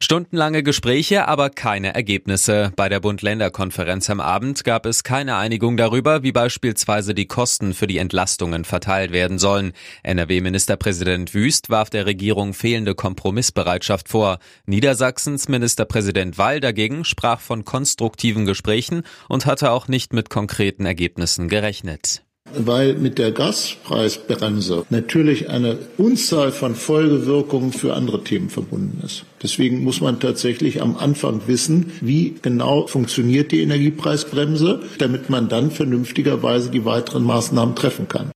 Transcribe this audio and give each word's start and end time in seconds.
Stundenlange 0.00 0.62
Gespräche, 0.62 1.28
aber 1.28 1.50
keine 1.50 1.94
Ergebnisse. 1.94 2.72
Bei 2.76 2.88
der 2.88 3.00
Bund-Länder-Konferenz 3.00 4.10
am 4.10 4.20
Abend 4.20 4.64
gab 4.64 4.86
es 4.86 5.04
keine 5.04 5.36
Einigung 5.36 5.76
darüber, 5.76 6.22
wie 6.22 6.32
beispielsweise 6.32 7.14
die 7.14 7.26
Kosten 7.26 7.74
für 7.74 7.86
die 7.86 7.98
Entlastungen 7.98 8.64
verteilt 8.64 9.12
werden 9.12 9.38
sollen. 9.38 9.72
NRW-Ministerpräsident 10.02 11.34
Wüst 11.34 11.70
warf 11.70 11.90
der 11.90 12.06
Regierung 12.06 12.54
fehlende 12.54 12.94
Kompromissbereitschaft 12.94 14.08
vor. 14.08 14.38
Niedersachsens 14.66 15.48
Ministerpräsident 15.48 16.38
Wall 16.38 16.60
dagegen 16.60 17.04
sprach 17.04 17.40
von 17.40 17.64
konstruktiven 17.64 18.46
Gesprächen 18.46 19.02
und 19.28 19.46
hatte 19.46 19.70
auch 19.70 19.88
nicht 19.88 20.12
mit 20.12 20.30
konkreten 20.30 20.86
Ergebnissen 20.86 21.48
gerechnet 21.48 22.22
weil 22.56 22.94
mit 22.94 23.18
der 23.18 23.32
Gaspreisbremse 23.32 24.84
natürlich 24.90 25.50
eine 25.50 25.78
Unzahl 25.96 26.52
von 26.52 26.74
Folgewirkungen 26.74 27.72
für 27.72 27.94
andere 27.94 28.22
Themen 28.24 28.50
verbunden 28.50 29.02
ist. 29.04 29.24
Deswegen 29.42 29.82
muss 29.82 30.00
man 30.00 30.20
tatsächlich 30.20 30.80
am 30.80 30.96
Anfang 30.96 31.42
wissen, 31.46 31.92
wie 32.00 32.34
genau 32.42 32.86
funktioniert 32.86 33.52
die 33.52 33.62
Energiepreisbremse, 33.62 34.80
damit 34.98 35.30
man 35.30 35.48
dann 35.48 35.70
vernünftigerweise 35.70 36.70
die 36.70 36.84
weiteren 36.84 37.24
Maßnahmen 37.24 37.74
treffen 37.74 38.08
kann. 38.08 38.30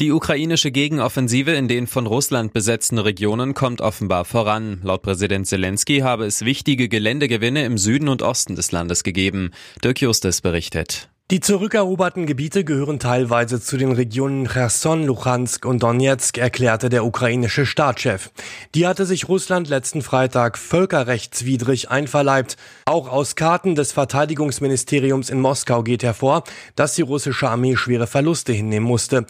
Die 0.00 0.12
ukrainische 0.12 0.70
Gegenoffensive 0.70 1.50
in 1.50 1.66
den 1.66 1.88
von 1.88 2.06
Russland 2.06 2.52
besetzten 2.52 2.98
Regionen 2.98 3.54
kommt 3.54 3.80
offenbar 3.80 4.24
voran. 4.24 4.80
Laut 4.84 5.02
Präsident 5.02 5.48
Zelensky 5.48 5.98
habe 5.98 6.24
es 6.24 6.44
wichtige 6.44 6.88
Geländegewinne 6.88 7.64
im 7.64 7.78
Süden 7.78 8.08
und 8.08 8.22
Osten 8.22 8.54
des 8.54 8.70
Landes 8.70 9.02
gegeben. 9.02 9.50
Dirk 9.82 10.00
Justus 10.00 10.40
berichtet. 10.40 11.08
Die 11.30 11.40
zurückeroberten 11.40 12.24
Gebiete 12.24 12.64
gehören 12.64 12.98
teilweise 12.98 13.60
zu 13.60 13.76
den 13.76 13.92
Regionen 13.92 14.48
Cherson, 14.48 15.04
Luhansk 15.04 15.66
und 15.66 15.82
Donetsk, 15.82 16.38
erklärte 16.38 16.88
der 16.88 17.04
ukrainische 17.04 17.66
Staatschef. 17.66 18.30
Die 18.74 18.86
hatte 18.86 19.04
sich 19.04 19.28
Russland 19.28 19.68
letzten 19.68 20.00
Freitag 20.00 20.56
völkerrechtswidrig 20.56 21.90
einverleibt. 21.90 22.56
Auch 22.86 23.10
aus 23.10 23.36
Karten 23.36 23.74
des 23.74 23.92
Verteidigungsministeriums 23.92 25.28
in 25.28 25.42
Moskau 25.42 25.82
geht 25.82 26.02
hervor, 26.02 26.44
dass 26.76 26.94
die 26.94 27.02
russische 27.02 27.50
Armee 27.50 27.76
schwere 27.76 28.06
Verluste 28.06 28.54
hinnehmen 28.54 28.86
musste. 28.86 29.26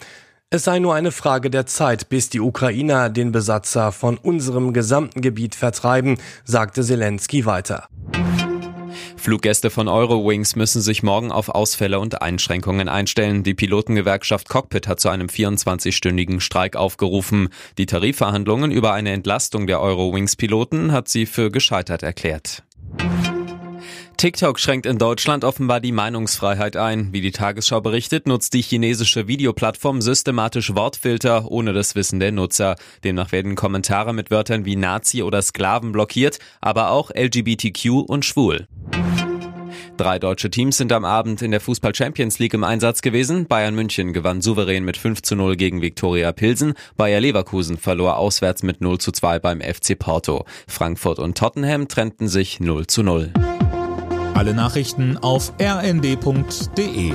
Es 0.49 0.63
sei 0.63 0.79
nur 0.79 0.95
eine 0.95 1.11
Frage 1.11 1.49
der 1.49 1.65
Zeit, 1.65 2.07
bis 2.07 2.29
die 2.29 2.39
Ukrainer 2.39 3.09
den 3.09 3.33
Besatzer 3.33 3.91
von 3.91 4.17
unserem 4.17 4.71
gesamten 4.71 5.19
Gebiet 5.19 5.53
vertreiben, 5.53 6.17
sagte 6.45 6.81
Zelensky 6.81 7.45
weiter. 7.45 7.89
Fluggäste 9.19 9.69
von 9.69 9.87
Eurowings 9.87 10.55
müssen 10.55 10.81
sich 10.81 11.03
morgen 11.03 11.31
auf 11.31 11.49
Ausfälle 11.49 11.99
und 11.99 12.21
Einschränkungen 12.21 12.89
einstellen. 12.89 13.43
Die 13.43 13.53
Pilotengewerkschaft 13.53 14.49
Cockpit 14.49 14.87
hat 14.87 14.99
zu 14.99 15.09
einem 15.09 15.27
24-stündigen 15.27 16.39
Streik 16.39 16.75
aufgerufen. 16.75 17.49
Die 17.77 17.85
Tarifverhandlungen 17.85 18.71
über 18.71 18.93
eine 18.93 19.11
Entlastung 19.11 19.67
der 19.67 19.81
Eurowings-Piloten 19.81 20.91
hat 20.91 21.07
sie 21.07 21.25
für 21.25 21.51
gescheitert 21.51 22.01
erklärt. 22.01 22.63
TikTok 24.19 24.59
schränkt 24.59 24.85
in 24.85 24.97
Deutschland 24.97 25.45
offenbar 25.45 25.79
die 25.79 25.93
Meinungsfreiheit 25.93 26.75
ein. 26.75 27.13
Wie 27.13 27.21
die 27.21 27.31
Tagesschau 27.31 27.79
berichtet, 27.79 28.27
nutzt 28.27 28.53
die 28.53 28.61
chinesische 28.61 29.29
Videoplattform 29.29 30.01
systematisch 30.01 30.75
Wortfilter 30.75 31.49
ohne 31.49 31.71
das 31.71 31.95
Wissen 31.95 32.19
der 32.19 32.33
Nutzer. 32.33 32.75
Demnach 33.05 33.31
werden 33.31 33.55
Kommentare 33.55 34.13
mit 34.13 34.29
Wörtern 34.29 34.65
wie 34.65 34.75
Nazi 34.75 35.23
oder 35.23 35.41
Sklaven 35.41 35.93
blockiert, 35.93 36.39
aber 36.59 36.91
auch 36.91 37.11
LGBTQ 37.11 38.03
und 38.07 38.25
schwul. 38.25 38.67
Drei 39.99 40.17
deutsche 40.17 40.49
Teams 40.49 40.77
sind 40.77 40.93
am 40.93 41.03
Abend 41.03 41.41
in 41.41 41.51
der 41.51 41.59
Fußball 41.59 41.93
Champions 41.93 42.39
League 42.39 42.53
im 42.53 42.63
Einsatz 42.63 43.01
gewesen. 43.01 43.47
Bayern 43.47 43.75
München 43.75 44.13
gewann 44.13 44.39
souverän 44.39 44.85
mit 44.85 44.95
5 44.95 45.21
zu 45.21 45.35
0 45.35 45.57
gegen 45.57 45.81
Viktoria 45.81 46.31
Pilsen. 46.31 46.75
Bayer 46.95 47.19
Leverkusen 47.19 47.77
verlor 47.77 48.15
auswärts 48.15 48.63
mit 48.63 48.79
0 48.79 48.99
zu 48.99 49.11
2 49.11 49.39
beim 49.39 49.59
FC 49.59 49.99
Porto. 49.99 50.45
Frankfurt 50.69 51.19
und 51.19 51.37
Tottenham 51.37 51.89
trennten 51.89 52.29
sich 52.29 52.61
0 52.61 52.87
zu 52.87 53.03
0. 53.03 53.33
Alle 54.35 54.53
Nachrichten 54.53 55.17
auf 55.17 55.51
rnd.de 55.61 57.11